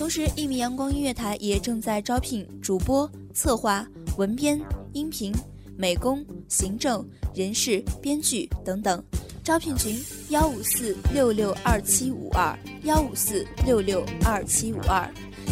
[0.00, 3.86] 同时，一米阳光音乐台也正在招聘主播、策划、
[4.16, 4.58] 文编、
[4.94, 5.30] 音频、
[5.76, 9.04] 美工、行政、人事、编剧等等。
[9.44, 15.06] 招聘群：幺五四六六二七五二幺五四六六二七五二。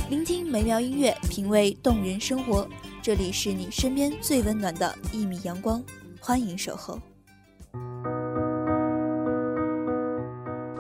[0.09, 2.67] 聆听美妙音乐，品味动人生活，
[3.03, 5.85] 这里是你身边最温暖的一米阳光，
[6.19, 6.99] 欢迎守候。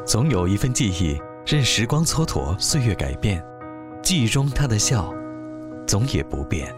[0.06, 3.44] 总有一份记忆，任时光蹉跎，岁月改变。
[4.08, 5.12] 记忆中他的笑，
[5.86, 6.74] 总也不变。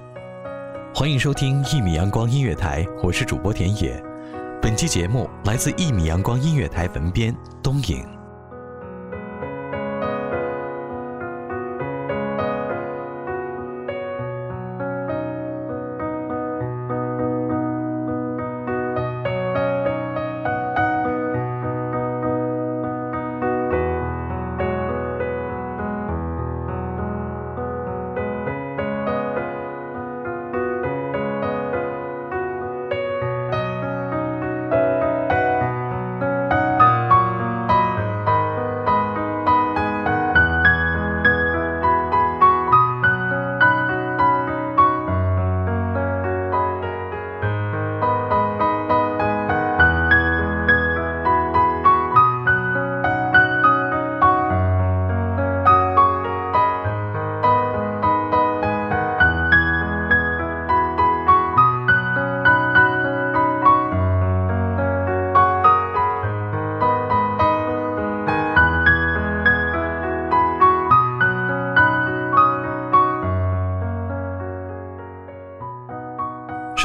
[0.92, 4.02] 欢迎收听一米阳光音乐台，我是主播田野。
[4.60, 8.04] 本期节目来自一米阳光音乐台文编东影。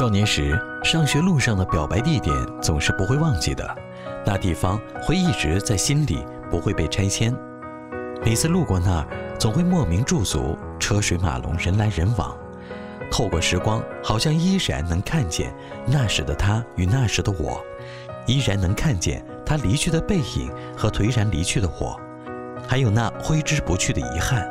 [0.06, 3.76] 少年时，上学路上的表白地点总是不会忘记的，
[4.24, 7.34] 那地方会一直在心里，不会被拆迁。
[8.24, 9.06] 每次路过那儿，
[9.36, 12.38] 总会莫名驻足，车水马龙，人来人往。
[13.10, 15.52] 透过时光，好像依然能看见
[15.88, 17.60] 那时的他与那时的我，
[18.28, 22.00] 依然能看见他离去的背影和颓然离去的我，
[22.68, 24.48] 还有那挥之不去的遗憾。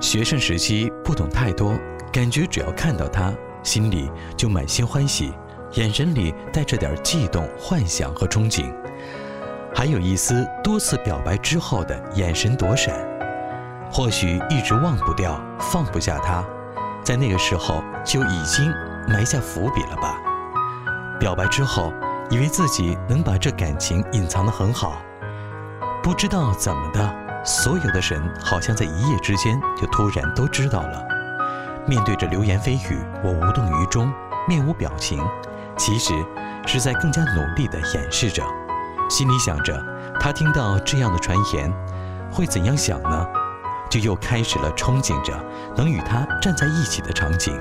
[0.00, 1.78] 学生时期不懂太多，
[2.10, 3.30] 感觉只要看到他。
[3.68, 5.30] 心里就满心欢喜，
[5.72, 8.72] 眼神里带着点悸动、幻想和憧憬，
[9.74, 12.94] 还有一丝多次表白之后的眼神躲闪。
[13.92, 16.42] 或许一直忘不掉、放不下他，
[17.04, 18.72] 在那个时候就已经
[19.06, 20.16] 埋下伏笔了吧？
[21.20, 21.92] 表白之后，
[22.30, 24.96] 以为自己能把这感情隐藏得很好，
[26.02, 27.14] 不知道怎么的，
[27.44, 31.17] 所有的人好像在一夜之间就突然都知道了。
[31.88, 34.12] 面对着流言蜚语，我无动于衷，
[34.46, 35.18] 面无表情，
[35.78, 36.12] 其实
[36.66, 38.44] 是在更加努力地掩饰着，
[39.08, 39.82] 心里想着
[40.20, 41.72] 他听到这样的传言
[42.30, 43.26] 会怎样想呢？
[43.88, 45.32] 就又开始了憧憬着
[45.74, 47.58] 能与他站在一起的场景。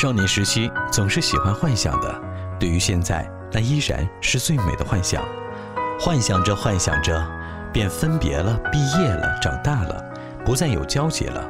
[0.00, 2.18] 少年时期总是喜欢幻想的，
[2.58, 5.22] 对于现在，那依然是最美的幻想。
[6.00, 7.22] 幻想着幻想着，
[7.74, 10.02] 便分别了，毕业了，长大了，
[10.46, 11.44] 不再有交集了。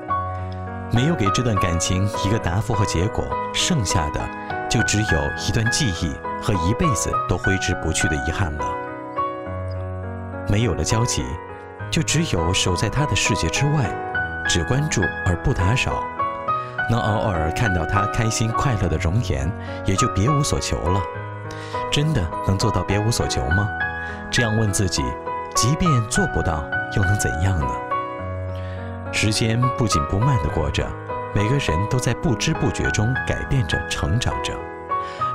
[0.95, 4.21] 没有给这段感情一个答复和结果，剩下的
[4.69, 8.65] 就只有一段记忆和一辈子都挥之不去的遗憾了。
[10.49, 11.25] 没有了交集，
[11.91, 13.91] 就只有守在他的世界之外，
[14.47, 16.05] 只关注而不打扰。
[16.91, 19.51] 能偶尔看到他开心快乐的容颜，
[19.87, 21.01] 也就别无所求了。
[21.91, 23.67] 真的能做到别无所求吗？
[24.31, 25.03] 这样问自己，
[25.55, 26.65] 即便做不到，
[26.97, 27.69] 又能怎样呢？
[29.13, 30.91] 时间不紧不慢地过着，
[31.35, 34.53] 每个人都在不知不觉中改变着、成长着，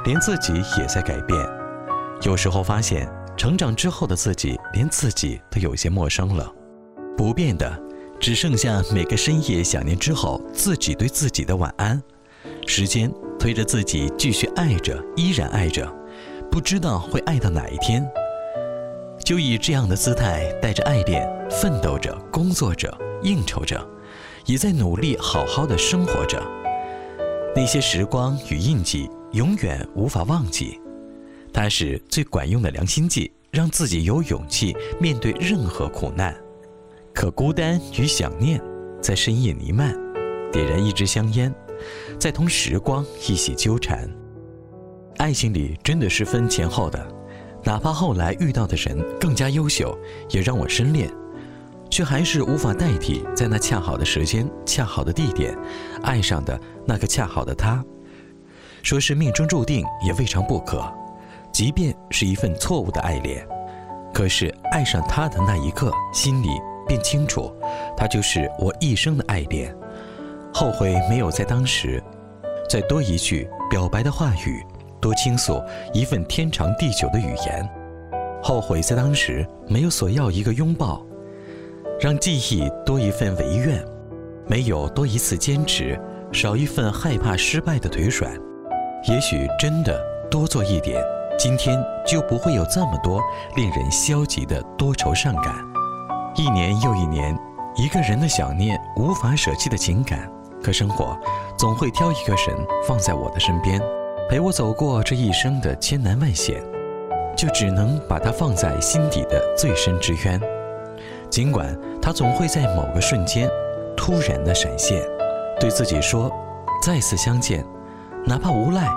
[0.03, 1.39] 连自己也在改变。
[2.23, 3.07] 有时候发现，
[3.37, 6.51] 成长之后的自己，连自己都有些陌生了。
[7.15, 7.79] 不变的，
[8.19, 12.01] 只剩下每个深夜想念之后，自己对自己的晚安。
[12.65, 15.87] 时间推着自己继续爱着，依然爱着，
[16.51, 18.05] 不知道会爱到哪一天。
[19.27, 22.97] 就以这样的姿态，带着爱恋，奋斗着，工作着。
[23.23, 23.85] 应酬着，
[24.45, 26.41] 也在努力好好的生活着。
[27.53, 30.79] 那些时光与印记，永远无法忘记。
[31.51, 36.33] 它是最管用的良心剂，让自己有勇气面对任何苦难。
[37.13, 38.63] 可孤单与想念
[39.01, 39.93] 在深夜弥漫，
[40.53, 41.53] 点燃一支香烟，
[42.17, 44.09] 再同时光一起纠缠。
[45.17, 47.05] 爱情里真的是分前后的，
[47.67, 49.93] 哪怕后来遇到的人更加优秀，
[50.29, 51.11] 也让我深恋，
[51.89, 55.53] 却还是无法代替在那恰好的时间、恰好的地点，
[56.01, 57.83] 爱上的那个恰好的他。
[58.83, 60.81] 说是命中注定，也未尝不可。
[61.51, 63.45] 即便是一份错误的爱恋，
[64.13, 66.47] 可是爱上他的那一刻，心里
[66.87, 67.53] 便清楚，
[67.97, 69.75] 他就是我一生的爱恋。
[70.53, 72.01] 后悔没有在当时，
[72.69, 74.63] 再多一句表白的话语，
[75.01, 75.61] 多倾诉
[75.93, 77.69] 一份天长地久的语言。
[78.41, 81.05] 后悔在当时没有索要一个拥抱，
[81.99, 83.83] 让记忆多一份唯愿。
[84.45, 85.99] 没有多一次坚持，
[86.31, 88.31] 少一份害怕失败的腿软。
[89.09, 91.03] 也许真的多做一点。
[91.39, 93.21] 今天就不会有这么多
[93.55, 95.63] 令人消极的多愁善感。
[96.35, 97.37] 一年又一年，
[97.75, 100.27] 一个人的想念，无法舍弃的情感。
[100.63, 101.15] 可生活
[101.55, 102.57] 总会挑一个人
[102.87, 103.79] 放在我的身边，
[104.29, 106.61] 陪我走过这一生的千难万险，
[107.33, 110.37] 就只能把它放在心底的最深之渊。
[111.29, 113.49] 尽管它总会在某个瞬间
[113.95, 115.01] 突然的闪现，
[115.61, 116.29] 对自己说：
[116.83, 117.63] 再次相见，
[118.25, 118.89] 哪怕无赖，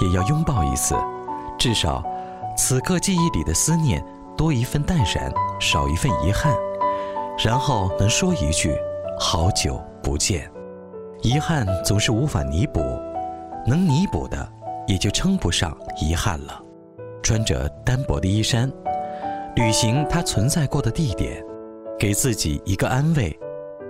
[0.00, 0.94] 也要拥抱一次。
[1.58, 2.02] 至少，
[2.56, 4.02] 此刻记忆里的思念
[4.38, 5.30] 多一份淡然，
[5.60, 6.54] 少一份遗憾，
[7.44, 8.74] 然后能说一句
[9.20, 10.50] “好久不见”。
[11.20, 12.80] 遗憾总是无法弥补，
[13.66, 14.48] 能弥补的
[14.88, 16.60] 也就称不上遗憾了。
[17.22, 18.68] 穿着单薄的衣衫，
[19.54, 21.44] 旅行它存在过的地点，
[21.96, 23.38] 给自己一个安慰。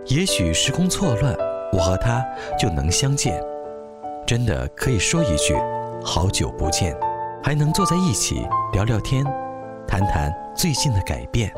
[0.06, 1.34] 也许时空错乱，
[1.72, 2.24] 我和他
[2.58, 3.42] 就能相见。
[4.26, 5.54] 真的可以说一句
[6.04, 6.94] “好久不见”。
[7.40, 9.24] 还能坐在一起聊聊天，
[9.86, 11.50] 谈谈最近的改变。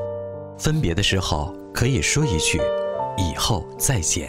[0.59, 2.61] 分别的时候可以说一句
[3.17, 4.29] “以后再见”，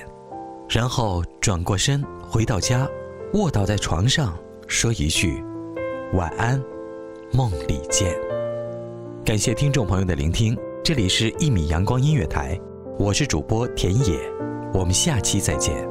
[0.70, 2.88] 然后转过身回到家，
[3.34, 4.34] 卧倒在床上
[4.72, 5.44] 说一句
[6.16, 6.58] “晚安，
[7.34, 8.18] 梦里见”。
[9.26, 12.58] 感谢听众朋友的聆听，这里是一米阳光音乐台，
[12.98, 14.18] 我是主播田野，
[14.74, 15.91] 我们下期再见。